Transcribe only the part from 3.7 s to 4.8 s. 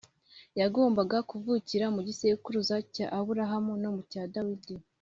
no mu cya Dawidi